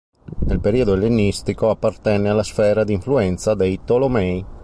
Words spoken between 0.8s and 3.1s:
ellenistico appartenne alla sfera di